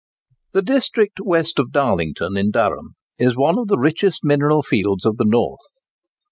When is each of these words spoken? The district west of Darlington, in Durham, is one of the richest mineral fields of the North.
The 0.53 0.63
district 0.63 1.19
west 1.21 1.59
of 1.59 1.71
Darlington, 1.71 2.35
in 2.35 2.49
Durham, 2.49 2.95
is 3.19 3.37
one 3.37 3.59
of 3.59 3.67
the 3.67 3.77
richest 3.77 4.21
mineral 4.23 4.63
fields 4.63 5.05
of 5.05 5.17
the 5.17 5.25
North. 5.25 5.77